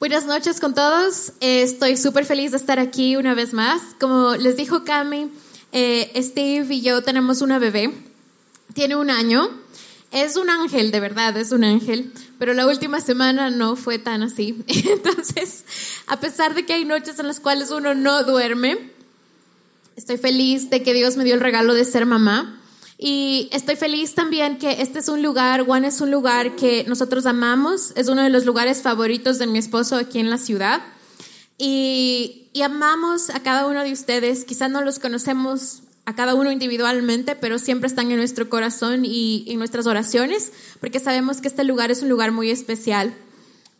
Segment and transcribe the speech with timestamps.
[0.00, 1.32] Buenas noches con todos.
[1.40, 3.82] Estoy súper feliz de estar aquí una vez más.
[3.98, 5.28] Como les dijo Cami,
[5.72, 7.92] eh, Steve y yo tenemos una bebé.
[8.74, 9.50] Tiene un año.
[10.12, 12.12] Es un ángel, de verdad, es un ángel.
[12.38, 14.62] Pero la última semana no fue tan así.
[14.68, 15.64] Entonces,
[16.06, 18.92] a pesar de que hay noches en las cuales uno no duerme,
[19.96, 22.60] estoy feliz de que Dios me dio el regalo de ser mamá.
[23.00, 27.26] Y estoy feliz también que este es un lugar, Juan es un lugar que nosotros
[27.26, 30.82] amamos, es uno de los lugares favoritos de mi esposo aquí en la ciudad.
[31.56, 36.50] Y, y amamos a cada uno de ustedes, quizás no los conocemos a cada uno
[36.50, 41.62] individualmente, pero siempre están en nuestro corazón y en nuestras oraciones, porque sabemos que este
[41.62, 43.14] lugar es un lugar muy especial.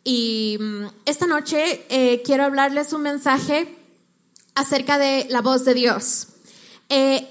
[0.05, 3.75] Y mm, esta noche eh, quiero hablarles un mensaje
[4.55, 6.29] acerca de la voz de Dios.
[6.89, 7.27] Eh,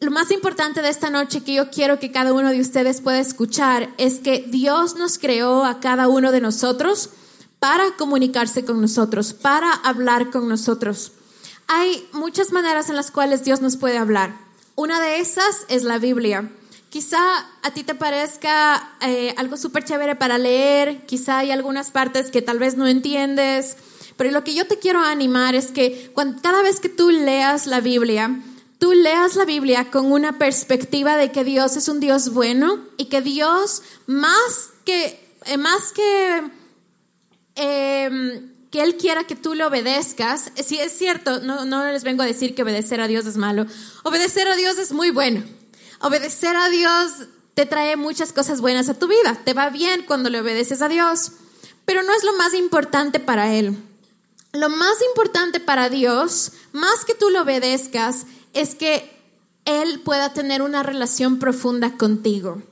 [0.00, 3.20] lo más importante de esta noche que yo quiero que cada uno de ustedes pueda
[3.20, 7.10] escuchar es que Dios nos creó a cada uno de nosotros
[7.58, 11.12] para comunicarse con nosotros, para hablar con nosotros.
[11.66, 14.36] Hay muchas maneras en las cuales Dios nos puede hablar.
[14.74, 16.50] Una de esas es la Biblia.
[16.90, 17.18] Quizá
[17.62, 22.42] a ti te parezca eh, algo súper chévere para leer, quizá hay algunas partes que
[22.42, 23.76] tal vez no entiendes,
[24.16, 27.80] pero lo que yo te quiero animar es que cada vez que tú leas la
[27.80, 28.40] Biblia,
[28.78, 33.06] tú leas la Biblia con una perspectiva de que Dios es un Dios bueno y
[33.06, 36.50] que Dios más que, eh, más que,
[37.54, 42.22] em, que Él quiera que tú le obedezcas, si es cierto, no, no les vengo
[42.22, 43.66] a decir que obedecer a Dios es malo,
[44.02, 45.44] obedecer a Dios es muy bueno,
[46.00, 50.28] obedecer a Dios te trae muchas cosas buenas a tu vida, te va bien cuando
[50.28, 51.32] le obedeces a Dios,
[51.84, 53.76] pero no es lo más importante para Él.
[54.52, 59.10] Lo más importante para Dios, más que tú le obedezcas, es que
[59.64, 62.62] Él pueda tener una relación profunda contigo.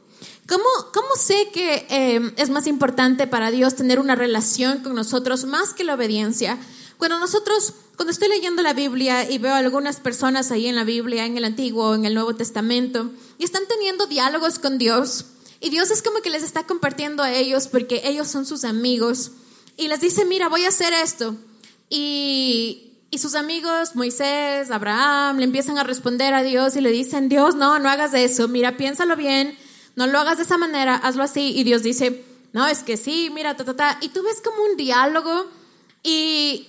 [0.48, 5.44] ¿Cómo, cómo sé que eh, es más importante para Dios tener una relación con nosotros
[5.44, 6.58] más que la obediencia?
[6.98, 11.26] Cuando nosotros, cuando estoy leyendo la Biblia y veo algunas personas ahí en la Biblia,
[11.26, 15.26] en el Antiguo, en el Nuevo Testamento, y están teniendo diálogos con Dios,
[15.60, 19.32] y Dios es como que les está compartiendo a ellos porque ellos son sus amigos,
[19.76, 21.34] y les dice, mira, voy a hacer esto.
[21.88, 27.28] Y, y sus amigos, Moisés, Abraham, le empiezan a responder a Dios y le dicen,
[27.28, 29.54] Dios, no, no hagas eso, mira, piénsalo bien,
[29.96, 31.52] no lo hagas de esa manera, hazlo así.
[31.54, 32.24] Y Dios dice,
[32.54, 33.98] no, es que sí, mira, ta, ta, ta.
[34.00, 35.46] Y tú ves como un diálogo
[36.02, 36.68] y,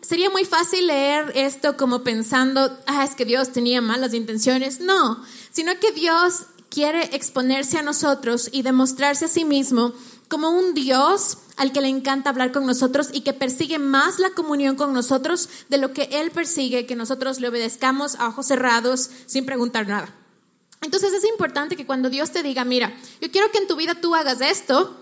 [0.00, 4.78] sería muy fácil leer esto como pensando, ah, es que Dios tenía malas intenciones.
[4.78, 9.92] No, sino que Dios quiere exponerse a nosotros y demostrarse a sí mismo
[10.30, 14.30] como un Dios al que le encanta hablar con nosotros y que persigue más la
[14.30, 19.10] comunión con nosotros de lo que Él persigue, que nosotros le obedezcamos a ojos cerrados
[19.26, 20.14] sin preguntar nada.
[20.82, 23.96] Entonces es importante que cuando Dios te diga, mira, yo quiero que en tu vida
[24.00, 24.96] tú hagas esto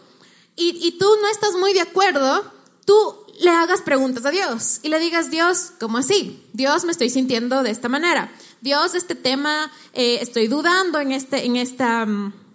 [0.57, 2.51] y, tú no estás muy de acuerdo,
[2.85, 2.97] tú
[3.41, 6.43] le hagas preguntas a Dios y le digas, Dios, ¿cómo así?
[6.55, 8.33] Dios, me estoy sintiendo de esta manera.
[8.63, 12.07] Dios, este tema, eh, estoy dudando en, este, en esta...
[12.07, 12.48] Mm,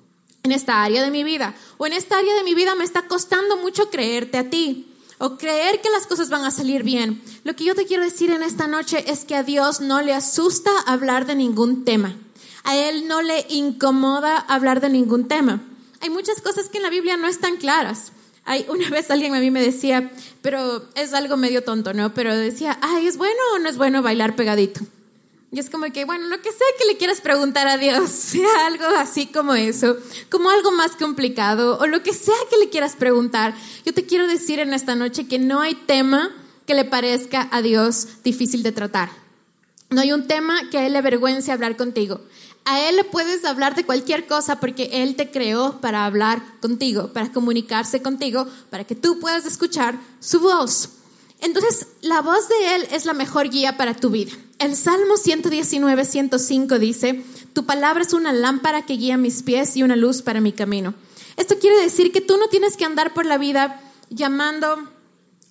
[0.43, 1.55] en esta área de mi vida.
[1.77, 4.93] O en esta área de mi vida me está costando mucho creerte a ti.
[5.17, 7.21] O creer que las cosas van a salir bien.
[7.45, 10.13] Lo que yo te quiero decir en esta noche es que a Dios no le
[10.13, 12.17] asusta hablar de ningún tema.
[12.65, 15.61] A Él no le incomoda hablar de ningún tema.
[16.01, 18.11] Hay muchas cosas que en la Biblia no están claras.
[18.43, 20.11] Hay, una vez alguien a mí me decía,
[20.41, 22.13] pero es algo medio tonto, ¿no?
[22.13, 24.81] Pero decía, ay, ¿es bueno o no es bueno bailar pegadito?
[25.53, 28.65] Y es como que, bueno, lo que sea que le quieras preguntar a Dios, sea
[28.65, 29.95] algo así como eso,
[30.31, 33.53] como algo más complicado, o lo que sea que le quieras preguntar,
[33.85, 36.31] yo te quiero decir en esta noche que no hay tema
[36.65, 39.11] que le parezca a Dios difícil de tratar.
[39.91, 42.21] No hay un tema que a Él le avergüence hablar contigo.
[42.65, 47.13] A Él le puedes hablar de cualquier cosa porque Él te creó para hablar contigo,
[47.13, 50.89] para comunicarse contigo, para que tú puedas escuchar su voz.
[51.41, 54.31] Entonces, la voz de Él es la mejor guía para tu vida.
[54.63, 59.83] El Salmo 119, 105 dice, Tu palabra es una lámpara que guía mis pies y
[59.83, 60.93] una luz para mi camino.
[61.35, 64.89] Esto quiere decir que tú no tienes que andar por la vida llamando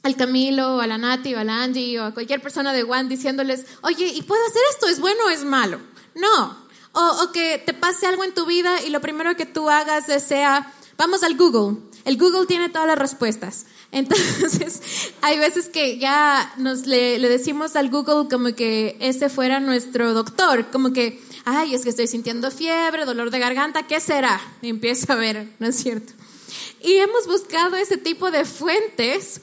[0.03, 3.11] al Camilo, a la Nati, o a la Angie, o a cualquier persona de One
[3.11, 4.89] diciéndoles, oye, ¿y puedo hacer esto?
[4.89, 5.79] ¿Es bueno o es malo?
[6.15, 6.57] No.
[6.93, 10.07] O, o que te pase algo en tu vida y lo primero que tú hagas
[10.23, 11.83] sea, vamos al Google.
[12.05, 13.67] El Google tiene todas las respuestas.
[13.93, 14.81] Entonces,
[15.23, 20.71] hay veces que ya nos le, decimos al Google como que ese fuera nuestro doctor,
[20.71, 24.41] como que, ay, es que estoy sintiendo fiebre, dolor de garganta, ¿qué será?
[24.63, 26.13] Y empiezo a ver, ¿no es cierto?
[26.83, 29.41] Y hemos buscado ese tipo de fuentes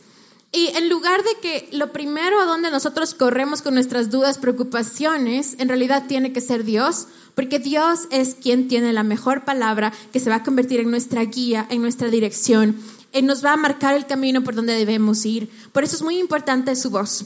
[0.51, 5.55] y en lugar de que lo primero a donde nosotros corremos con nuestras dudas, preocupaciones,
[5.59, 10.19] en realidad tiene que ser Dios, porque Dios es quien tiene la mejor palabra que
[10.19, 12.77] se va a convertir en nuestra guía, en nuestra dirección
[13.11, 15.49] eh, nos va a marcar el camino por donde debemos ir.
[15.71, 17.25] Por eso es muy importante su voz.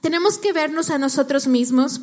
[0.00, 2.00] Tenemos que vernos a nosotros mismos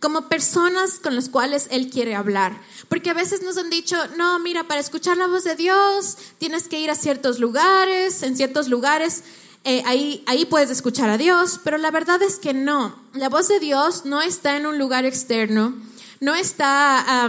[0.00, 2.60] como personas con las cuales Él quiere hablar.
[2.88, 6.68] Porque a veces nos han dicho, no, mira, para escuchar la voz de Dios tienes
[6.68, 9.22] que ir a ciertos lugares, en ciertos lugares
[9.64, 12.96] eh, ahí, ahí puedes escuchar a Dios, pero la verdad es que no.
[13.14, 15.74] La voz de Dios no está en un lugar externo,
[16.20, 17.28] no está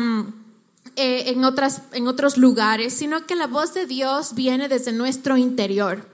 [0.95, 5.38] eh, en, otras, en otros lugares, sino que la voz de Dios viene desde nuestro
[5.38, 6.07] interior.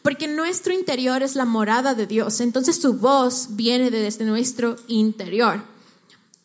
[0.00, 5.62] Porque nuestro interior es la morada de Dios, entonces su voz viene desde nuestro interior.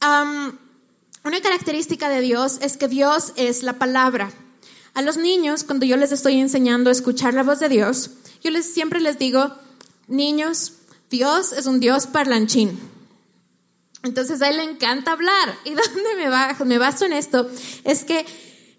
[0.02, 4.32] una característica de Dios es que Dios es la palabra.
[4.94, 8.12] A los niños, cuando yo les estoy enseñando a escuchar la voz de Dios,
[8.42, 9.54] yo les, siempre les digo,
[10.08, 10.74] niños,
[11.10, 12.80] Dios es un Dios parlanchín.
[14.04, 15.56] Entonces a él le encanta hablar.
[15.66, 17.50] ¿Y dónde me, va, me baso en esto?
[17.84, 18.26] Es que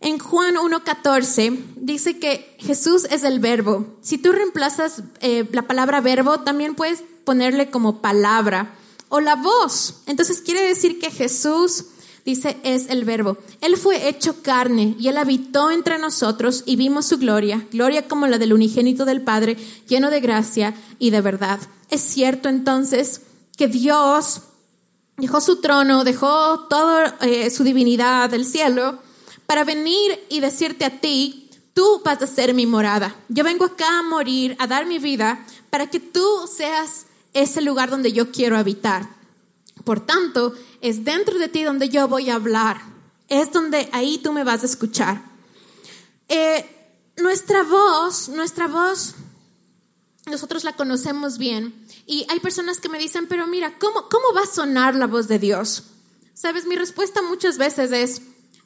[0.01, 3.87] en Juan 1.14 dice que Jesús es el verbo.
[4.01, 8.75] Si tú reemplazas eh, la palabra verbo, también puedes ponerle como palabra
[9.09, 10.03] o la voz.
[10.07, 11.85] Entonces quiere decir que Jesús
[12.25, 13.39] dice, es el verbo.
[13.61, 18.27] Él fue hecho carne y él habitó entre nosotros y vimos su gloria, gloria como
[18.27, 19.57] la del unigénito del Padre,
[19.89, 21.61] lleno de gracia y de verdad.
[21.91, 23.23] Es cierto entonces
[23.57, 24.43] que Dios
[25.17, 28.99] dejó su trono, dejó toda eh, su divinidad del cielo
[29.47, 33.15] para venir y decirte a ti, tú vas a ser mi morada.
[33.29, 37.91] Yo vengo acá a morir, a dar mi vida, para que tú seas ese lugar
[37.91, 39.09] donde yo quiero habitar.
[39.85, 42.83] Por tanto, es dentro de ti donde yo voy a hablar.
[43.29, 45.23] Es donde ahí tú me vas a escuchar.
[46.29, 46.67] Eh,
[47.17, 49.15] nuestra voz, nuestra voz,
[50.27, 51.87] nosotros la conocemos bien.
[52.07, 55.29] Y hay personas que me dicen, pero mira, ¿cómo, cómo va a sonar la voz
[55.29, 55.85] de Dios?
[56.35, 58.23] Sabes, mi respuesta muchas veces es,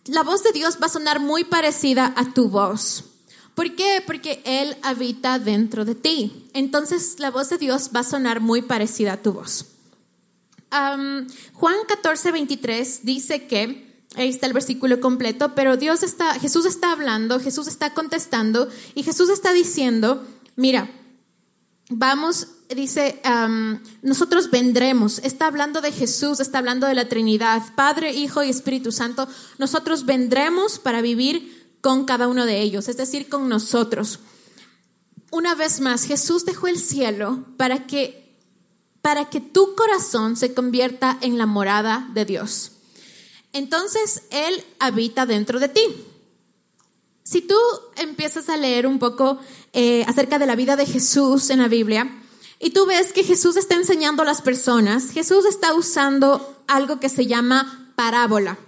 [0.07, 3.05] la voz de Dios va a sonar muy parecida a tu voz.
[3.55, 4.03] ¿Por qué?
[4.07, 6.49] Porque Él habita dentro de ti.
[6.55, 9.67] Entonces la voz de Dios va a sonar muy parecida a tu voz.
[10.71, 16.93] Juan 14, 23 dice que, ahí está el versículo completo, pero Dios está, Jesús está
[16.93, 20.27] hablando, Jesús está contestando y Jesús está diciendo,
[20.57, 20.91] mira,
[21.89, 23.21] vamos, dice,
[24.03, 28.93] nosotros vendremos, está hablando de Jesús, está hablando de la Trinidad, Padre, Hijo y Espíritu
[28.93, 29.29] Santo,
[29.59, 34.19] nosotros vendremos para vivir con cada uno de ellos, es decir, con nosotros.
[35.31, 38.26] Una vez más, Jesús dejó el cielo para que
[39.07, 42.73] para que tu corazón se convierta en la morada de Dios.
[43.53, 45.81] Entonces Él habita dentro de ti.
[47.23, 47.55] Si tú
[47.99, 49.39] empiezas a leer un poco
[49.73, 52.21] eh, acerca de la vida de Jesús en la Biblia
[52.59, 57.09] y tú ves que Jesús está enseñando a las personas, Jesús está usando algo que
[57.09, 58.59] se llama parábola.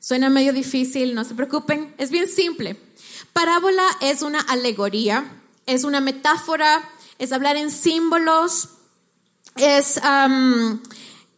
[0.00, 2.80] Suena medio difícil, no se preocupen, es bien simple.
[3.32, 6.82] Parábola es una alegoría, es una metáfora,
[7.20, 8.70] es hablar en símbolos,
[9.56, 10.00] es,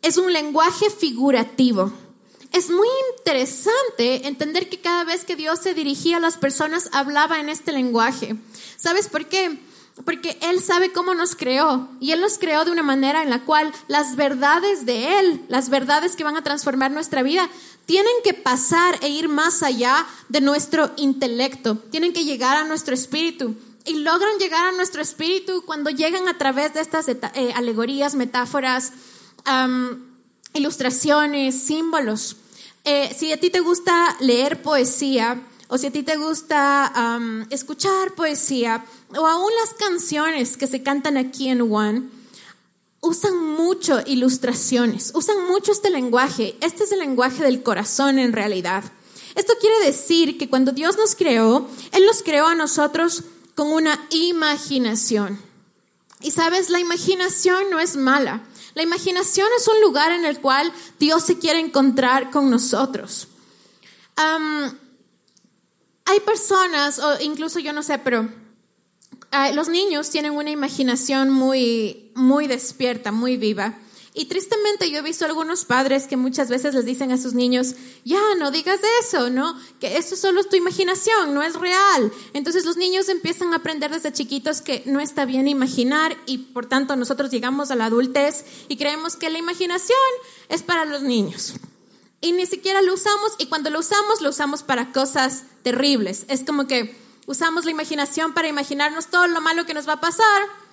[0.02, 1.92] es un lenguaje figurativo.
[2.52, 7.40] Es muy interesante entender que cada vez que Dios se dirigía a las personas hablaba
[7.40, 8.36] en este lenguaje.
[8.76, 9.60] ¿Sabes por qué?
[10.04, 13.44] Porque Él sabe cómo nos creó y Él nos creó de una manera en la
[13.44, 17.48] cual las verdades de Él, las verdades que van a transformar nuestra vida,
[17.84, 22.94] tienen que pasar e ir más allá de nuestro intelecto, tienen que llegar a nuestro
[22.94, 23.54] espíritu
[23.86, 27.18] y logran llegar a nuestro espíritu cuando llegan a través de estas eh,
[27.54, 28.92] alegorías, metáforas,
[30.52, 32.36] ilustraciones, símbolos.
[32.84, 36.92] Eh, si a ti te gusta leer poesía o si a ti te gusta
[37.50, 38.84] escuchar poesía
[39.16, 42.08] o aún las canciones que se cantan aquí en One,
[43.00, 46.56] usan mucho ilustraciones, usan mucho este lenguaje.
[46.60, 48.84] Este es el lenguaje del corazón en realidad.
[49.34, 53.22] Esto quiere decir que cuando Dios nos creó, Él nos creó a nosotros
[53.56, 55.40] con una imaginación.
[56.20, 58.44] Y sabes, la imaginación no es mala.
[58.74, 63.28] La imaginación es un lugar en el cual Dios se quiere encontrar con nosotros.
[64.16, 68.28] hay personas, o incluso yo no sé, pero
[69.32, 73.78] ah, los niños tienen una imaginación muy, muy despierta, muy viva.
[74.18, 77.74] Y tristemente yo he visto algunos padres que muchas veces les dicen a sus niños,
[78.02, 79.60] ya, no digas eso, ¿no?
[79.78, 82.10] Que eso solo es tu imaginación, no es real.
[82.32, 86.64] Entonces los niños empiezan a aprender desde chiquitos que no está bien imaginar y por
[86.64, 89.98] tanto nosotros llegamos a la adultez y creemos que la imaginación
[90.48, 91.52] es para los niños.
[92.22, 96.24] Y ni siquiera lo usamos y cuando lo usamos lo usamos para cosas terribles.
[96.28, 96.96] Es como que
[97.26, 100.65] usamos la imaginación para imaginarnos todo lo malo que nos va a pasar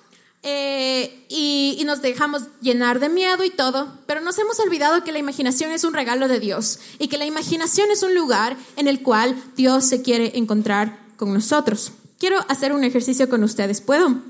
[0.46, 5.20] eh, y, nos dejamos llenar de miedo y todo, pero nos hemos olvidado que la
[5.20, 9.02] imaginación es un regalo de Dios y que la imaginación es un lugar en el
[9.04, 11.92] cual Dios se quiere encontrar con nosotros.
[12.20, 13.82] quiero hacer un ejercicio con ustedes.
[13.82, 14.22] ¿Puedo?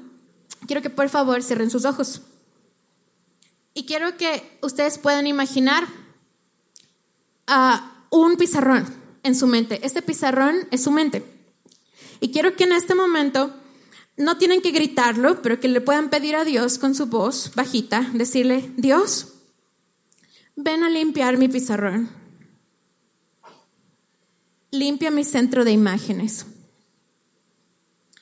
[0.65, 2.22] Quiero que por favor cierren sus ojos.
[3.74, 5.88] Y quiero que ustedes puedan imaginar
[7.48, 8.86] a un pizarrón
[9.24, 9.79] en su mente.
[9.84, 11.24] Este pizarrón es su mente.
[12.20, 13.53] Y quiero que en este momento
[14.17, 18.10] no tienen que gritarlo, pero que le puedan pedir a Dios con su voz bajita,
[18.13, 19.34] decirle, Dios,
[20.55, 22.10] ven a limpiar mi pizarrón.
[24.72, 26.46] Limpia mi centro de imágenes.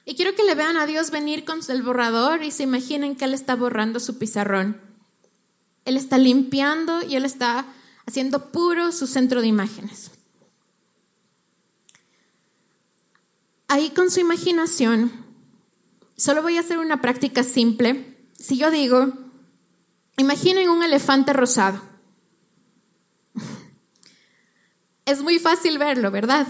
[0.06, 3.26] Y quiero que le vean a Dios venir con el borrador y se imaginen que
[3.26, 4.82] Él está borrando su pizarrón.
[5.86, 7.66] Él está limpiando y Él está
[8.06, 10.12] haciendo puro su centro de imágenes.
[13.68, 15.31] Ahí con su imaginación,
[16.22, 18.16] solo voy a hacer una práctica simple.
[18.38, 19.12] Si yo digo,
[20.18, 21.82] imaginen un elefante rosado.
[25.06, 26.48] Es muy fácil verlo, ¿verdad?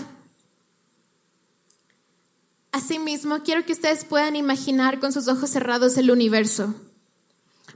[2.74, 6.76] Asimismo, quiero que ustedes puedan imaginar con sus ojos cerrados el universo.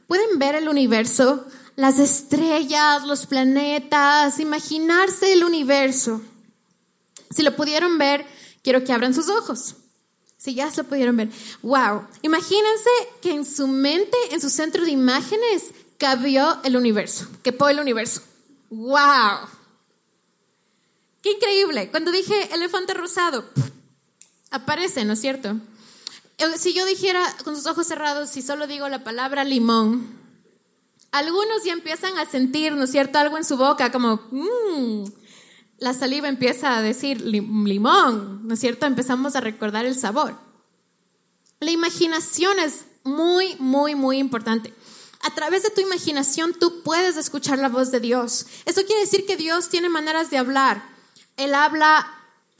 [0.06, 1.48] Pueden ver el universo,
[1.78, 6.22] las estrellas, los planetas, imaginarse el universo.
[7.30, 8.26] Si lo pudieron ver,
[8.64, 9.76] quiero que abran sus ojos.
[10.46, 11.30] Si ya se pudieron ver.
[11.64, 12.06] Wow.
[12.22, 17.68] Imagínense que en su mente, en su centro de imágenes, cabió el universo, que quepó
[17.68, 18.22] el universo.
[18.70, 19.50] Wow.
[21.24, 21.90] Qué increíble.
[21.90, 23.44] Cuando dije elefante rosado,
[24.52, 25.56] aparece, ¿no es cierto?
[26.38, 30.16] Eh, si yo dijera con sus ojos cerrados, si solo digo la palabra limón,
[31.12, 35.06] algunos ya empiezan a sentir, ¿no es cierto?, algo en su boca, como, mmm,
[35.78, 38.86] la saliva empieza a decir limón, ¿no es cierto?
[38.86, 40.38] Empezamos a recordar el sabor.
[41.60, 44.74] La imaginación es muy, muy, muy importante.
[45.22, 48.46] A través de tu imaginación tú puedes escuchar la voz de Dios.
[48.66, 50.84] Eso quiere decir que Dios tiene maneras de hablar.
[51.38, 52.12] Él habla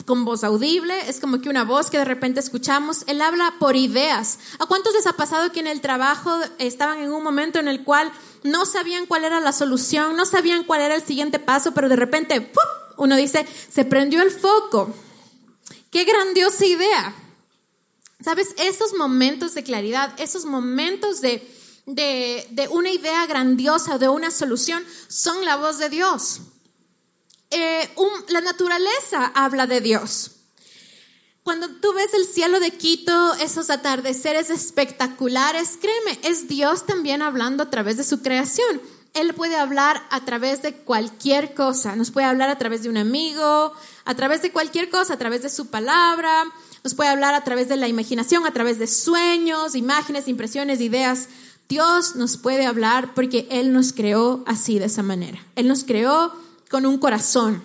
[0.04, 3.04] con voz audible, es como que una voz que de repente escuchamos.
[3.06, 4.38] Él habla por ideas.
[4.58, 7.82] ¿A cuántos les ha pasado que en el trabajo estaban en un momento en el
[7.84, 8.10] cual
[8.42, 11.96] no sabían cuál era la solución, no sabían cuál era el siguiente paso, pero de
[11.96, 12.52] repente
[12.96, 14.94] uno dice, se prendió el foco?
[15.90, 17.14] ¡Qué grandiosa idea!
[18.22, 18.54] ¿Sabes?
[18.58, 21.46] Esos momentos de claridad, esos momentos de,
[21.86, 26.40] de, una idea grandiosa, de una solución, son la voz de Dios.
[27.50, 27.88] Eh,
[28.28, 30.32] la naturaleza habla de Dios.
[31.42, 37.62] Cuando tú ves el cielo de Quito, esos atardeceres espectaculares, créeme, es Dios también hablando
[37.62, 38.80] a través de su creación.
[39.16, 41.96] Él puede hablar a través de cualquier cosa.
[41.96, 43.72] Nos puede hablar a través de un amigo,
[44.04, 46.44] a través de cualquier cosa, a través de su palabra.
[46.84, 51.28] Nos puede hablar a través de la imaginación, a través de sueños, imágenes, impresiones, ideas.
[51.68, 55.38] Dios nos puede hablar porque Él nos creó así, de esa manera.
[55.56, 56.32] Él nos creó
[56.70, 57.62] con un corazón.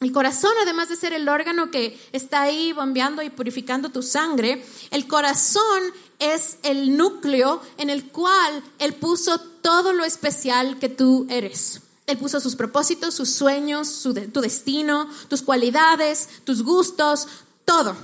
[0.00, 4.62] El corazón, además de ser el órgano que está ahí bombeando y purificando tu sangre,
[4.90, 5.82] el corazón
[6.18, 11.80] es el núcleo en el cual Él puso todo lo especial que tú eres.
[12.06, 17.26] Él puso sus propósitos, sus sueños, tu destino, tus cualidades, tus gustos,
[17.64, 17.96] todo.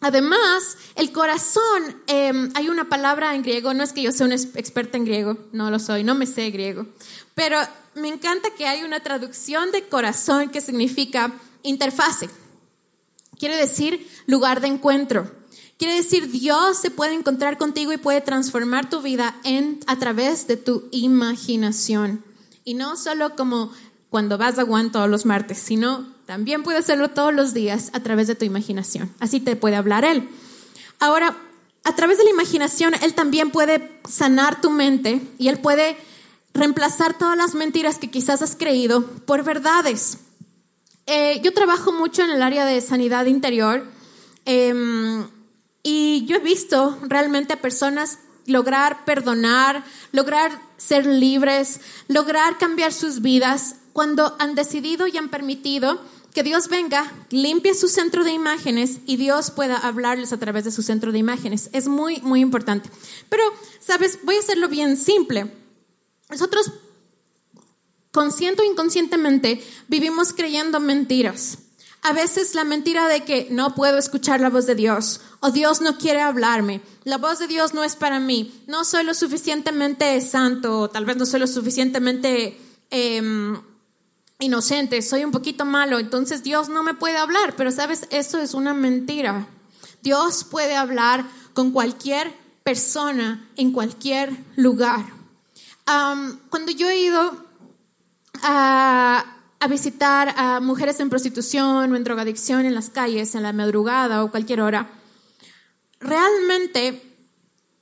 [0.00, 4.36] Además, el corazón, em, hay una palabra en griego, no es que yo sea una
[4.36, 6.86] experta en griego, no lo soy, no me sé griego,
[7.34, 7.58] pero
[8.00, 12.28] me encanta que hay una traducción de corazón que significa interfase.
[13.38, 15.30] Quiere decir lugar de encuentro.
[15.78, 20.46] Quiere decir Dios se puede encontrar contigo y puede transformar tu vida en, a través
[20.46, 22.24] de tu imaginación.
[22.64, 23.72] Y no solo como
[24.10, 28.00] cuando vas a Guan todos los martes, sino también puede hacerlo todos los días a
[28.00, 29.12] través de tu imaginación.
[29.20, 30.28] Así te puede hablar Él.
[30.98, 31.36] Ahora,
[31.84, 35.96] a través de la imaginación, Él también puede sanar tu mente y Él puede
[36.54, 40.18] reemplazar todas las mentiras que quizás has creído por verdades.
[41.06, 43.86] Eh, yo trabajo mucho en el área de sanidad interior
[44.44, 45.26] em,
[45.82, 53.20] y yo he visto realmente a personas lograr perdonar, lograr ser libres, lograr cambiar sus
[53.20, 56.00] vidas cuando han decidido y han permitido
[56.34, 60.70] que Dios venga, limpie su centro de imágenes y Dios pueda hablarles a través de
[60.70, 61.70] su centro de imágenes.
[61.72, 62.90] Es muy, muy importante.
[63.28, 63.42] Pero,
[63.80, 65.52] sabes, voy a hacerlo bien simple.
[66.30, 66.72] Nosotros,
[68.12, 71.58] consciente o inconscientemente, vivimos creyendo mentiras.
[72.02, 75.80] A veces la mentira de que no puedo escuchar la voz de Dios o Dios
[75.80, 80.20] no quiere hablarme, la voz de Dios no es para mí, no soy lo suficientemente
[80.20, 82.56] santo, o tal vez no soy lo suficientemente
[82.90, 83.60] em,
[84.38, 88.54] inocente, soy un poquito malo, entonces Dios no me puede hablar, pero sabes, eso es
[88.54, 89.48] una mentira.
[90.02, 92.32] Dios puede hablar con cualquier
[92.62, 95.17] persona en cualquier lugar
[96.50, 97.44] cuando yo he ido
[98.42, 99.24] a,
[99.68, 104.30] visitar a mujeres en prostitución o en drogadicción en las calles, en la madrugada o
[104.30, 104.88] cualquier hora,
[106.00, 107.02] realmente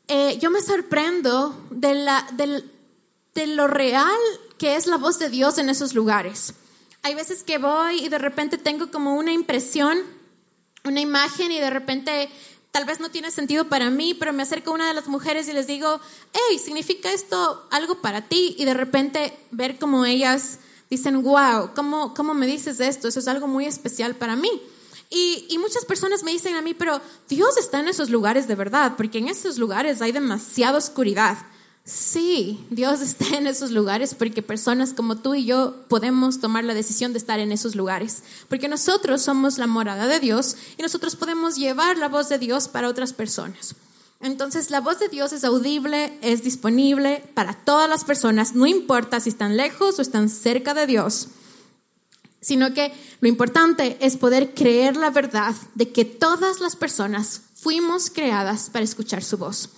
[0.09, 4.17] eh, yo me sorprendo de, la, de lo real
[4.59, 6.55] que es la voz de Dios en esos lugares.
[7.03, 9.99] Hay veces que voy y de repente tengo como una impresión,
[10.85, 12.29] una imagen y de repente
[12.77, 15.49] tal vez no tiene sentido para mí, pero me acerco a una de las mujeres
[15.49, 15.99] y les digo,
[16.35, 18.55] hey, ¿significa esto algo para ti?
[18.59, 20.59] Y de repente ver como ellas
[20.91, 23.09] dicen, wow, ¿cómo, cómo me dices esto?
[23.09, 24.51] Eso es algo muy especial para mí.
[25.09, 28.57] Y, y, muchas personas me dicen a mí, pero Dios está en esos lugares de
[28.57, 31.39] verdad, porque en esos lugares hay demasiada oscuridad.
[31.87, 36.75] Sí, Dios está en esos lugares porque personas como tú y yo podemos tomar la
[36.75, 41.15] decisión de estar en esos lugares, porque nosotros somos la morada de Dios y nosotros
[41.15, 43.77] podemos llevar la voz de Dios para otras personas.
[44.21, 49.21] Entonces, la voz de Dios es audible, es disponible para todas las personas, no importa
[49.21, 51.29] si están lejos o están cerca de Dios
[52.47, 58.09] sino que lo importante es poder creer la verdad de que todas las personas fuimos
[58.09, 59.71] creadas para escuchar su voz.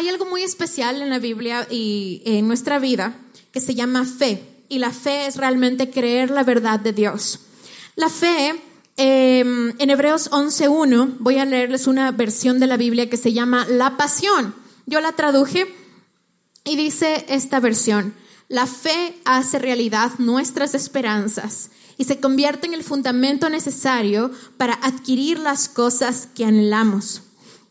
[0.00, 3.18] Hay algo muy especial en la Biblia y en nuestra vida
[3.52, 7.40] que se llama fe, y la fe es realmente creer la verdad de Dios.
[7.96, 8.58] La fe,
[8.96, 13.66] em, en Hebreos 11.1, voy a leerles una versión de la Biblia que se llama
[13.68, 14.54] La Pasión.
[14.86, 15.66] Yo la traduje
[16.64, 18.14] y dice esta versión,
[18.48, 25.38] la fe hace realidad nuestras esperanzas y se convierte en el fundamento necesario para adquirir
[25.40, 27.24] las cosas que anhelamos.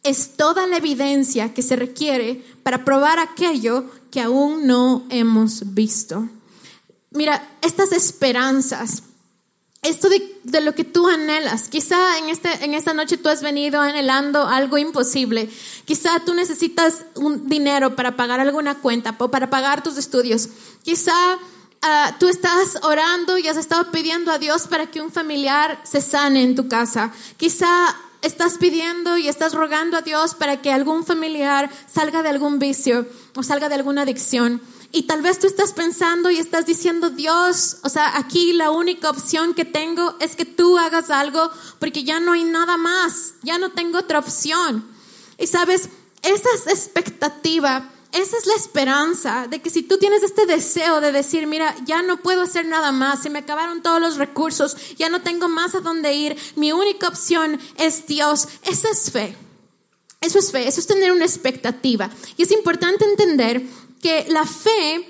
[0.03, 6.27] Es toda la evidencia que se requiere para probar aquello que aún no hemos visto.
[7.11, 9.03] Mira, estas esperanzas,
[9.81, 13.81] esto de, lo que tú anhelas, quizá en, este, en esta noche tú has venido
[13.81, 15.49] anhelando algo imposible,
[15.85, 20.49] quizá tú necesitas un dinero para pagar alguna cuenta o para pagar tus estudios,
[20.83, 21.37] quizá
[21.81, 26.01] Ah, tú estás orando y has estado pidiendo a Dios para que un familiar se
[26.01, 27.13] sane en tu casa.
[27.37, 32.59] Quizá estás pidiendo y estás rogando a Dios para que algún familiar salga de algún
[32.59, 34.61] vicio o salga de alguna adicción.
[34.91, 39.09] Y tal vez tú estás pensando y estás diciendo, Dios, o sea, aquí la única
[39.09, 43.59] opción que tengo es que tú hagas algo porque ya no hay nada más, ya
[43.59, 44.85] no tengo otra opción.
[45.37, 45.89] Y sabes,
[46.23, 51.45] esa expectativa esa es la esperanza de que si tú tienes este deseo de decir,
[51.45, 55.21] mira, ya no puedo hacer nada más, se me acabaron todos los recursos, ya no
[55.21, 59.35] tengo más a dónde ir, mi única opción es Dios, esa es fe.
[60.21, 62.09] Eso es fe, eso es tener una expectativa.
[62.35, 63.63] Y es importante entender
[64.01, 65.07] que la fe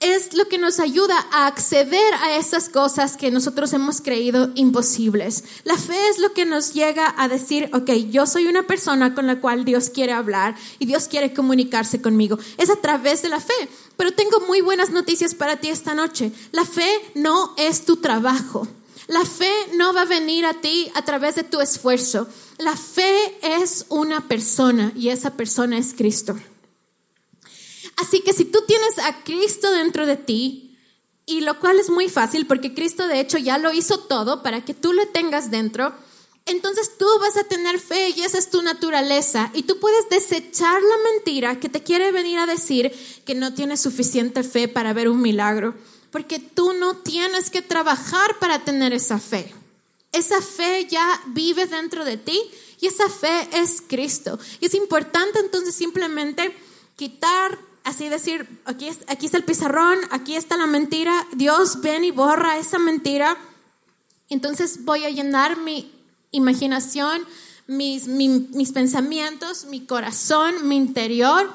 [0.00, 5.44] es lo que nos ayuda a acceder a esas cosas que nosotros hemos creído imposibles.
[5.64, 9.26] La fe es lo que nos llega a decir, ok, yo soy una persona con
[9.26, 12.38] la cual Dios quiere hablar y Dios quiere comunicarse conmigo.
[12.56, 13.68] Es a través de la fe.
[13.98, 16.32] Pero tengo muy buenas noticias para ti esta noche.
[16.52, 18.66] La fe no es tu trabajo.
[19.06, 22.26] La fe no va a venir a ti a través de tu esfuerzo.
[22.56, 26.36] La fe es una persona y esa persona es Cristo.
[28.00, 30.70] Así que si tú tienes a Cristo dentro de ti,
[31.26, 34.64] y lo cual es muy fácil porque Cristo de hecho ya lo hizo todo para
[34.64, 35.94] que tú lo tengas dentro,
[36.46, 39.50] entonces tú vas a tener fe y esa es tu naturaleza.
[39.54, 42.92] Y tú puedes desechar la mentira que te quiere venir a decir
[43.24, 45.74] que no tienes suficiente fe para ver un milagro,
[46.10, 49.54] porque tú no tienes que trabajar para tener esa fe.
[50.12, 52.40] Esa fe ya vive dentro de ti
[52.80, 54.38] y esa fe es Cristo.
[54.60, 56.56] Y es importante entonces simplemente
[56.96, 62.10] quitar así decir, aquí, aquí está el pizarrón, aquí está la mentira, Dios ven y
[62.10, 63.36] borra esa mentira.
[64.28, 65.92] Entonces voy a llenar mi
[66.30, 67.22] imaginación,
[67.66, 71.50] mis, mis pensamientos, mi corazón, mi interior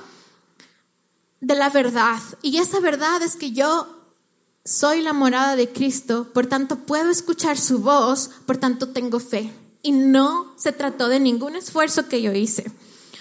[1.42, 2.20] de la verdad.
[2.42, 3.88] Y esa verdad es que yo
[4.64, 9.54] soy la morada de Cristo, por tanto puedo escuchar su voz, por tanto tengo fe.
[9.84, 12.72] Y no se trató de ningún esfuerzo que yo hice.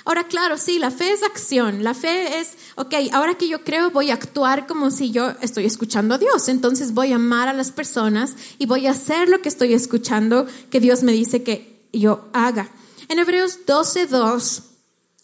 [0.07, 1.83] Ahora, claro, sí, la fe es acción.
[1.83, 5.65] La fe es, ok, ahora que yo creo voy a actuar como si yo estoy
[5.65, 6.49] escuchando a Dios.
[6.49, 10.47] Entonces voy a amar a las personas y voy a hacer lo que estoy escuchando
[10.71, 12.69] que Dios me dice que yo haga.
[13.09, 14.63] En Hebreos 12.2,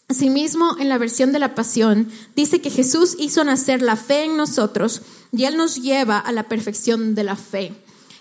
[0.07, 4.35] asimismo en la versión de la pasión, dice que Jesús hizo nacer la fe en
[4.35, 7.73] nosotros y Él nos lleva a la perfección de la fe.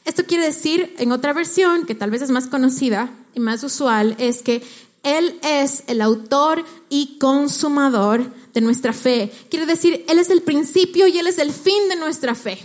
[0.04, 4.16] Esto quiere decir, en otra versión, que tal vez es más conocida y más usual,
[4.18, 4.62] es que
[5.02, 9.32] él es el autor y consumador de nuestra fe.
[9.48, 12.58] Quiere decir, Él es el principio y Él es el fin de nuestra fe.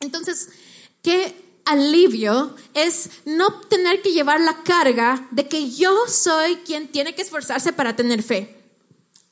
[0.00, 0.48] Entonces,
[1.02, 7.14] qué alivio es no tener que llevar la carga de que yo soy quien tiene
[7.14, 8.52] que esforzarse para tener fe.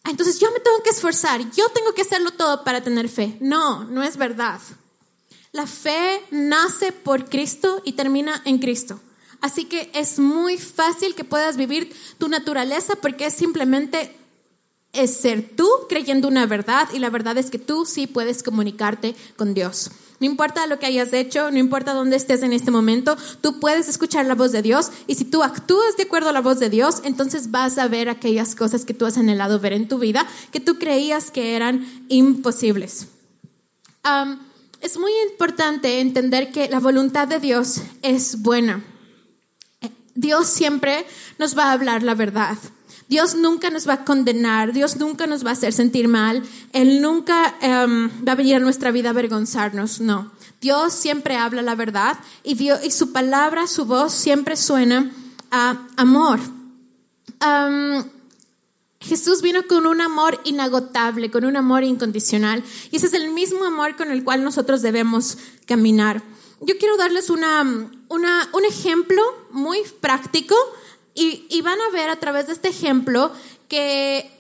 [0.05, 3.39] Entonces yo me tengo que esforzar, yo tengo que hacerlo todo para tener fe.
[3.41, 4.61] No, no es verdad.
[5.53, 9.01] La fe nace por Cristo y termina en Cristo.
[9.41, 14.15] Así que es muy fácil que puedas vivir tu naturaleza porque es simplemente
[14.95, 19.15] es ser tú creyendo una verdad y la verdad es que tú sí puedes comunicarte
[19.37, 19.91] con Dios.
[20.21, 23.89] No importa lo que hayas hecho, no importa dónde estés en este momento, tú puedes
[23.89, 26.71] escuchar la voz de Dios y si tú actúas de acuerdo a la voz de
[26.71, 30.27] Dios, entonces vas a ver aquellas cosas que tú has anhelado ver en tu vida
[30.53, 33.09] que tú creías que eran imposibles.
[34.81, 38.85] es muy importante entender que la voluntad de Dios es buena.
[40.15, 41.07] Dios siempre
[41.39, 42.57] nos va a hablar la verdad.
[43.09, 47.03] Dios nunca nos va a condenar, Dios nunca nos va a hacer sentir mal, Él
[47.03, 50.33] nunca em, va a venir a nuestra vida a avergonzarnos, no.
[50.61, 55.11] Dios siempre habla la verdad y, y su palabra, su voz siempre suena
[55.51, 56.41] a amor.
[59.01, 63.65] Jesús vino con un amor inagotable, con un amor incondicional y ese es el mismo
[63.65, 66.23] amor con el cual nosotros debemos caminar.
[66.65, 70.55] Yo quiero darles una, una, un ejemplo muy práctico
[71.15, 73.31] y, van a ver a través de este ejemplo
[73.69, 74.31] que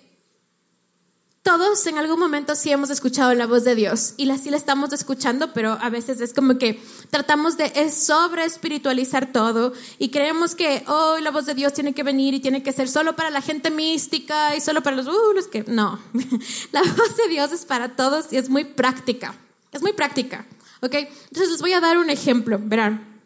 [1.43, 4.57] todos en algún momento sí hemos escuchado la voz de Dios y la sí la
[4.57, 10.55] estamos escuchando, pero a veces es como que tratamos de sobre espiritualizar todo y creemos
[10.55, 13.29] que oh, la voz de Dios tiene que venir y tiene que ser solo para
[13.29, 16.01] la gente mística y solo para los, uh, los que no.
[16.73, 19.35] la voz de Dios es para todos y es muy práctica.
[19.73, 20.47] Es muy práctica.
[20.85, 20.95] ¿Ok?
[20.95, 22.61] Entonces les voy a dar un ejemplo.
[22.63, 23.23] Verán.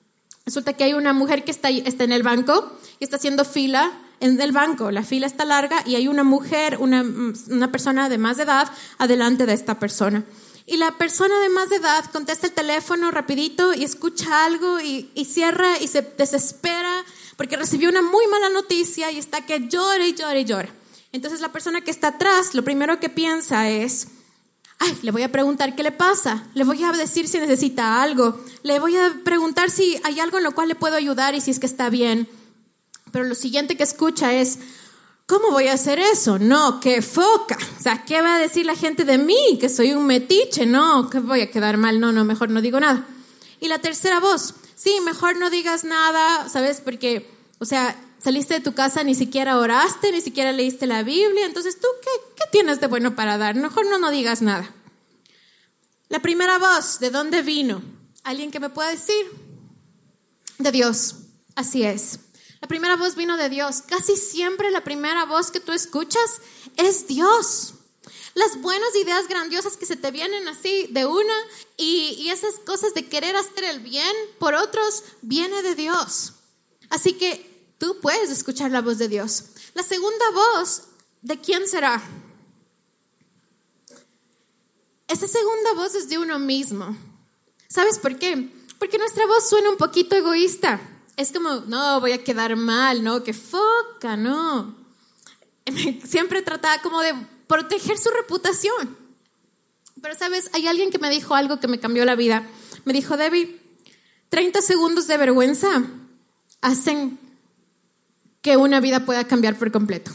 [0.47, 3.91] Resulta que hay una mujer que está, está en el banco y está haciendo fila
[4.21, 4.93] en el banco.
[4.93, 7.05] La fila está larga y hay una mujer, una,
[7.51, 10.25] una persona de más edad, adelante de esta persona.
[10.67, 15.25] Y la persona de más edad contesta el teléfono rapidito y escucha algo y, y,
[15.25, 17.05] cierra y se desespera
[17.37, 20.69] porque recibió una muy mala noticia y está que llora y llora y llora.
[21.11, 24.09] Entonces la persona que está atrás lo primero que piensa es,
[24.79, 28.43] ay, le voy a preguntar qué le pasa, le voy a decir si necesita algo,
[28.63, 31.51] le voy a preguntar si hay algo en lo cual le puedo ayudar y si
[31.51, 32.29] es que está bien.
[33.11, 34.59] Pero lo siguiente que escucha es,
[35.27, 36.39] ¿cómo voy a hacer eso?
[36.39, 37.59] No, qué foca.
[37.79, 39.59] O sea, ¿qué va a decir la gente de mí?
[39.61, 42.79] Que soy un metiche, no, que voy a quedar mal, no, no, mejor no digo
[42.79, 43.07] nada.
[43.61, 46.81] Y la tercera voz, sí, mejor no digas nada, ¿sabes?
[46.81, 51.47] Porque, o sea, saliste de tu casa, ni siquiera oraste, ni siquiera leíste la Biblia,
[51.47, 53.55] entonces tú, ¿qué, qué tienes de bueno para dar?
[53.55, 54.75] Mejor no, no digas nada.
[56.09, 57.83] La primera voz, ¿de dónde vino?
[58.25, 59.27] ¿Alguien que me pueda decir?
[60.59, 61.17] De Dios,
[61.55, 62.21] así es.
[62.61, 63.83] La primera voz vino de Dios.
[63.83, 66.41] Casi siempre la primera voz que tú escuchas
[66.77, 67.75] es Dios.
[68.35, 71.35] Las buenas ideas grandiosas que se te vienen así de una
[71.77, 76.35] y, y esas cosas de querer hacer el bien por otros, viene de Dios.
[76.91, 77.48] Así que
[77.79, 79.45] Tú puedes escuchar la voz de Dios.
[79.75, 80.83] La segunda voz,
[81.23, 82.03] ¿de quién será?
[85.07, 86.97] Esa segunda voz es de uno mismo.
[87.69, 88.53] ¿Sabes por qué?
[88.79, 90.81] Porque nuestra voz suena un poquito egoísta.
[91.17, 94.77] Es como, no, voy a quedar mal, no, que foca, no.
[96.05, 97.15] Siempre trataba como de
[97.47, 98.97] proteger su reputación.
[100.01, 102.49] Pero sabes, hay alguien que me dijo algo que me cambió la vida.
[102.85, 103.61] Me dijo, Debbie,
[104.29, 105.85] 30 segundos de vergüenza
[106.61, 107.19] hacen
[108.49, 110.11] que una vida pueda cambiar por completo.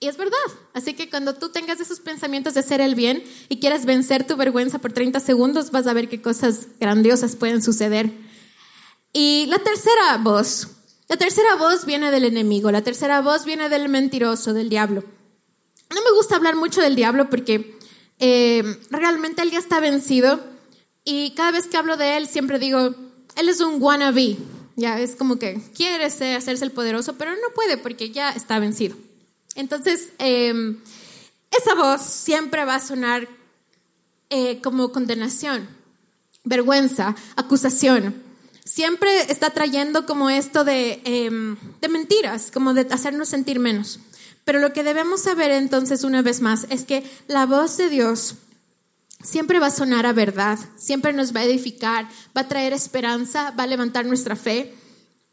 [0.00, 0.38] Y es verdad.
[0.72, 4.34] Así que cuando tú tengas esos pensamientos de hacer el bien y quieras vencer tu
[4.36, 8.10] vergüenza por 30 segundos, vas a ver qué cosas grandiosas pueden suceder.
[9.12, 10.68] Y la tercera voz,
[11.06, 15.04] la tercera voz viene del enemigo, la tercera voz viene del mentiroso, del diablo.
[15.90, 17.78] No me gusta hablar mucho del diablo porque
[18.20, 20.40] eh, realmente él ya está vencido
[21.04, 22.94] y cada vez que hablo de él siempre digo,
[23.36, 24.38] él es un wannabe,
[24.76, 28.96] ya es como que quiere hacerse el poderoso, pero no puede porque ya está vencido.
[29.54, 30.78] Entonces, em,
[31.50, 33.28] esa voz siempre va a sonar
[34.30, 35.68] eh, como condenación,
[36.42, 38.22] vergüenza, acusación.
[38.64, 44.00] Siempre está trayendo como esto de, em, de mentiras, como de hacernos sentir menos.
[44.44, 48.34] Pero lo que debemos saber entonces una vez más es que la voz de Dios
[49.24, 53.50] siempre va a sonar a verdad, siempre nos va a edificar, va a traer esperanza,
[53.58, 54.74] va a levantar nuestra fe.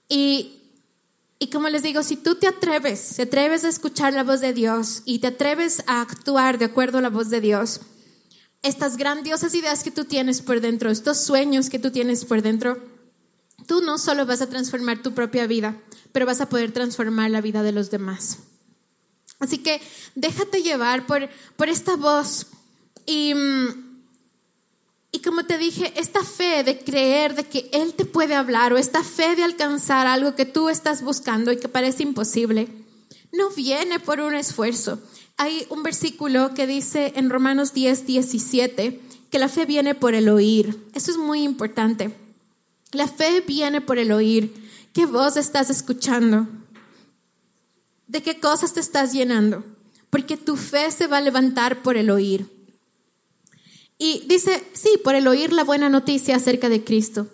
[0.09, 0.59] Y,
[1.37, 4.53] y como les digo, si tú te atreves, te atreves a escuchar la voz de
[4.53, 7.81] Dios y te atreves a actuar de acuerdo a la voz de Dios,
[8.63, 12.79] estas grandiosas ideas que tú tienes por dentro, estos sueños que tú tienes por dentro,
[13.67, 17.41] tú no solo vas a transformar tu propia vida, pero vas a poder transformar la
[17.41, 18.39] vida de los demás.
[19.39, 19.81] Así que
[20.15, 21.27] déjate llevar por,
[21.57, 22.47] por esta voz
[23.05, 23.33] y,
[25.11, 28.77] y como te dije, esta fe de creer de que Él te puede hablar o
[28.77, 32.67] esta fe de alcanzar algo que tú estás buscando y que parece imposible,
[33.31, 34.99] no viene por un esfuerzo.
[35.37, 40.29] Hay un versículo que dice en Romanos 10, 17 que la fe viene por el
[40.29, 40.77] oír.
[40.93, 42.15] Eso es muy importante.
[42.91, 44.53] La fe viene por el oír.
[44.93, 46.47] ¿Qué voz estás escuchando?
[48.07, 49.63] ¿De qué cosas te estás llenando?
[50.09, 52.45] Porque tu fe se va a levantar por el oír.
[54.03, 57.27] Y dice, sí, por el oír la buena noticia acerca de Cristo.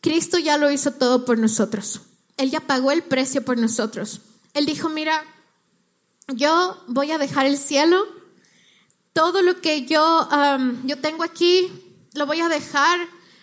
[0.00, 2.02] Cristo ya lo hizo todo por nosotros.
[2.36, 4.20] Él ya pagó el precio por nosotros.
[4.54, 5.24] Él dijo, mira,
[6.28, 8.00] yo voy a dejar el cielo,
[9.12, 10.28] todo lo que yo,
[10.84, 11.68] yo tengo aquí,
[12.14, 13.00] lo voy a dejar.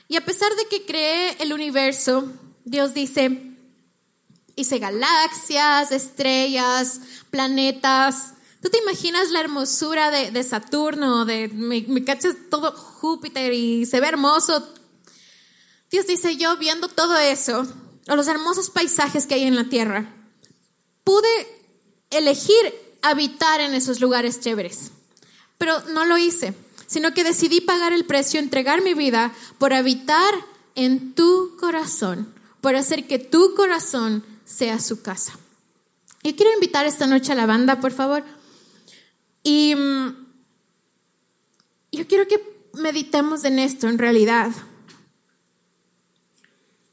[0.08, 2.32] Y a pesar de que creé el universo,
[2.64, 3.52] Dios dice,
[4.56, 8.36] hice galaxias, estrellas, planetas.
[8.64, 14.00] ¿Tú te imaginas la hermosura de, Saturno, de, me, me cachas todo Júpiter y se
[14.00, 14.66] ve hermoso?
[15.92, 17.68] Dios dice, yo viendo todo eso,
[18.08, 20.16] los hermosos paisajes que hay en la tierra,
[21.04, 21.28] pude
[22.10, 24.92] elegir habitar en esos lugares chéveres,
[25.58, 26.54] pero no lo hice,
[26.88, 30.34] sino que decidí pagar el precio, entregar mi vida por habitar
[30.76, 35.38] en tu corazón, por hacer que tu corazón sea su casa.
[36.24, 38.24] Y quiero invitar esta noche a la banda, por favor.
[39.44, 40.28] Y mm,
[41.92, 44.52] yo quiero que meditemos en esto, en realidad.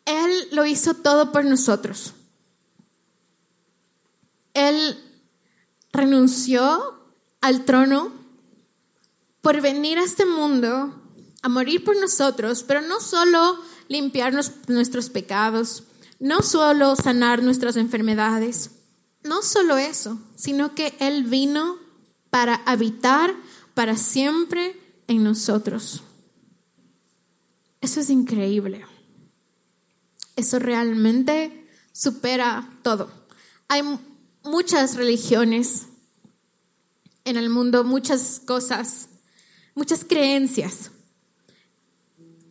[0.04, 2.14] Él lo hizo todo por nosotros.
[4.54, 4.98] Él
[5.92, 7.00] renunció
[7.40, 8.12] al trono
[9.40, 10.96] por venir a este mundo
[11.42, 13.58] a morir por nosotros, pero no solo
[13.88, 15.84] limpiarnos nuestros pecados,
[16.18, 18.70] no solo sanar nuestras enfermedades,
[19.22, 21.78] no solo eso, sino que Él vino
[22.30, 23.34] para habitar
[23.74, 24.76] para siempre
[25.08, 26.02] en nosotros.
[27.80, 28.84] Eso es increíble.
[30.36, 33.10] Eso realmente supera todo.
[33.68, 33.82] Hay
[34.44, 35.86] muchas religiones
[37.24, 39.08] en el mundo, muchas cosas,
[39.74, 40.90] muchas creencias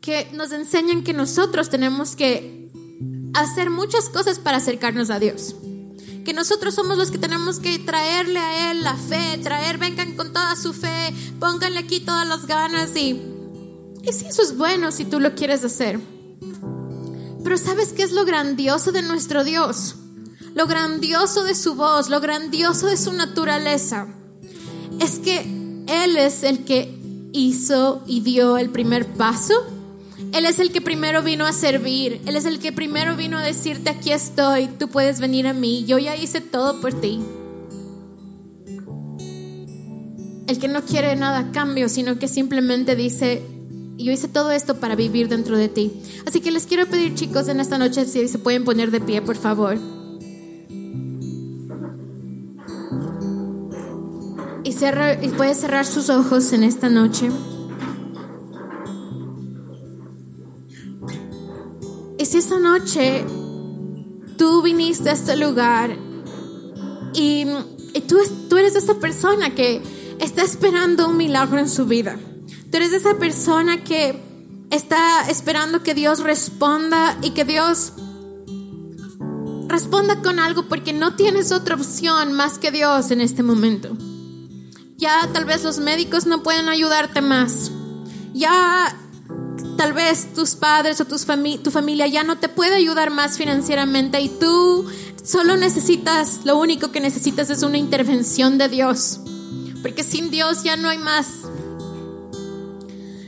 [0.01, 2.71] que nos enseñan que nosotros tenemos que
[3.33, 5.55] hacer muchas cosas para acercarnos a Dios.
[6.33, 10.55] Nosotros somos los que tenemos que traerle a Él la fe, traer, vengan con toda
[10.55, 13.21] su fe, pónganle aquí todas las ganas y,
[14.01, 15.99] y sí, eso es bueno si tú lo quieres hacer.
[17.43, 19.95] Pero ¿sabes qué es lo grandioso de nuestro Dios?
[20.53, 24.07] Lo grandioso de su voz, lo grandioso de su naturaleza.
[24.99, 25.39] Es que
[25.87, 26.99] Él es el que
[27.31, 29.78] hizo y dio el primer paso
[30.33, 32.21] él es el que primero vino a servir.
[32.25, 35.85] Él es el que primero vino a decirte, aquí estoy, tú puedes venir a mí.
[35.85, 37.19] Yo ya hice todo por ti.
[40.47, 43.41] El que no quiere nada a cambio, sino que simplemente dice,
[43.97, 45.91] yo hice todo esto para vivir dentro de ti.
[46.25, 49.21] Así que les quiero pedir, chicos, en esta noche, si se pueden poner de pie,
[49.21, 49.77] por favor.
[54.63, 57.29] Y, y puede cerrar sus ojos en esta noche.
[62.79, 63.25] Noche
[64.37, 65.97] tú viniste a este lugar
[67.13, 67.45] y,
[68.07, 68.17] tú,
[68.49, 69.81] tú eres esa persona que
[70.19, 72.17] está esperando un milagro en su vida.
[72.71, 74.17] Tú eres esa persona que
[74.69, 77.93] está esperando que Dios responda y que Dios
[79.67, 83.97] responda con algo porque no tienes otra opción más que Dios en este momento.
[84.95, 87.71] Ya tal vez los médicos no pueden ayudarte más.
[88.33, 88.95] Ya
[89.79, 91.17] tal vez tus padres o tu
[91.71, 94.85] familia ya no te puede ayudar más financieramente y tú
[95.23, 99.21] solo necesitas, lo único que necesitas es una intervención de Dios.
[99.81, 101.27] Porque sin Dios ya no hay más.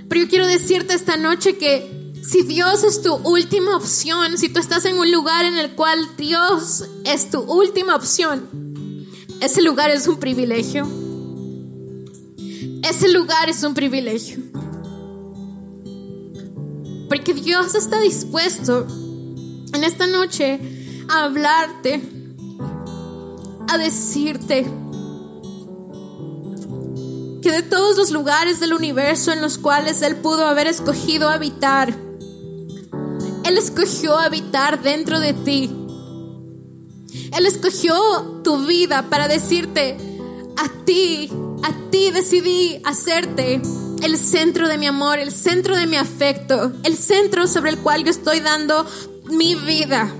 [0.09, 4.59] Pero yo quiero decirte esta noche que si Dios es tu última opción, si tú
[4.59, 9.07] estás en un lugar en el cual Dios es tu última opción,
[9.39, 10.85] ese lugar es un privilegio.
[12.83, 14.50] Ese lugar es un privilegio.
[17.11, 20.61] Porque Dios está dispuesto en esta noche
[21.09, 22.01] a hablarte,
[23.67, 24.63] a decirte
[27.41, 31.93] que de todos los lugares del universo en los cuales Él pudo haber escogido habitar,
[33.43, 35.69] Él escogió habitar dentro de ti.
[37.37, 39.97] Él escogió tu vida para decirte,
[40.55, 41.29] a ti,
[41.61, 43.61] a ti decidí hacerte
[44.01, 48.03] el centro de mi amor, el centro de mi afecto, el centro sobre el cual
[48.03, 48.85] yo estoy dando
[49.25, 50.11] mi vida.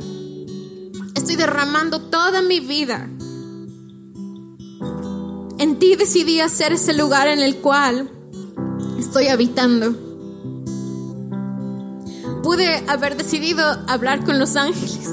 [1.16, 3.10] Estoy derramando toda mi vida.
[5.58, 8.10] En ti decidí hacer ese lugar en el cual
[9.00, 9.94] estoy habitando.
[12.44, 15.10] Pude haber decidido hablar con los ángeles.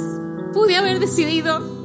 [0.54, 1.77] Pude haber decidido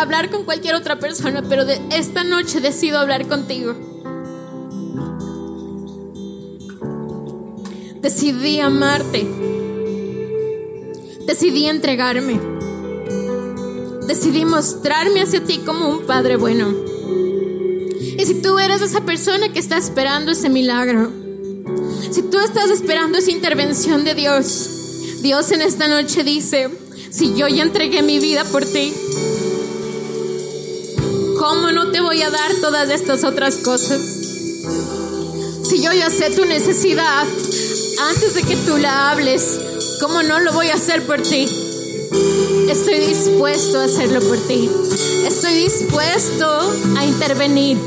[0.00, 3.74] hablar con cualquier otra persona, pero de esta noche decido hablar contigo.
[8.00, 9.28] Decidí amarte.
[11.26, 12.40] Decidí entregarme.
[14.06, 16.74] Decidí mostrarme hacia ti como un Padre bueno.
[18.18, 21.12] Y si tú eres esa persona que está esperando ese milagro,
[22.10, 26.70] si tú estás esperando esa intervención de Dios, Dios en esta noche dice,
[27.10, 28.92] si yo ya entregué mi vida por ti,
[31.70, 34.00] ¿cómo no te voy a dar todas estas otras cosas?
[35.62, 37.24] Si yo ya sé tu necesidad
[38.08, 39.60] antes de que tú la hables,
[40.00, 41.46] ¿cómo no lo voy a hacer por ti?
[42.68, 44.68] Estoy dispuesto a hacerlo por ti.
[45.24, 47.78] Estoy dispuesto a intervenir.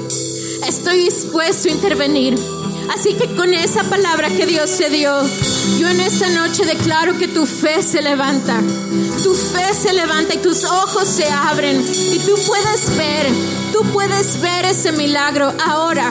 [0.66, 2.53] Estoy dispuesto a intervenir.
[2.94, 5.20] Así que con esa palabra que Dios te dio,
[5.80, 8.62] yo en esta noche declaro que tu fe se levanta.
[9.24, 13.28] Tu fe se levanta y tus ojos se abren y tú puedes ver,
[13.72, 16.10] tú puedes ver ese milagro ahora.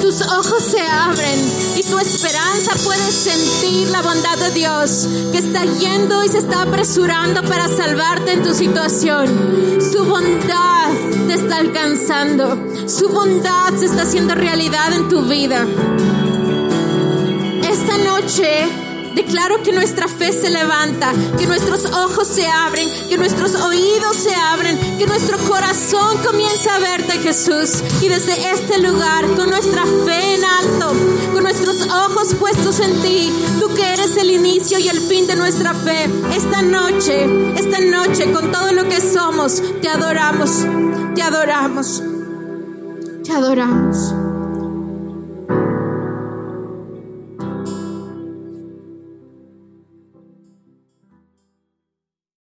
[0.00, 1.38] Tus ojos se abren
[1.76, 6.62] y tu esperanza puedes sentir la bondad de Dios que está yendo y se está
[6.62, 9.78] apresurando para salvarte en tu situación.
[9.80, 12.88] Su bondad te está alcanzando.
[12.88, 15.66] Su bondad se está haciendo realidad en tu vida.
[17.62, 23.54] Esta noche Declaro que nuestra fe se levanta, que nuestros ojos se abren, que nuestros
[23.54, 27.82] oídos se abren, que nuestro corazón comienza a verte, Jesús.
[28.00, 30.92] Y desde este lugar, con nuestra fe en alto,
[31.32, 35.36] con nuestros ojos puestos en ti, tú que eres el inicio y el fin de
[35.36, 40.66] nuestra fe, esta noche, esta noche, con todo lo que somos, te adoramos,
[41.14, 42.02] te adoramos,
[43.24, 44.27] te adoramos.